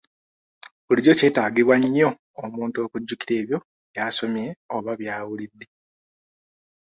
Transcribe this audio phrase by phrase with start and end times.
[0.85, 2.09] Bulijjo kyetaagibwa nnyo
[2.43, 3.57] omuntu okujjukira ebyo
[3.91, 5.65] by'asomye oba by'awulidde.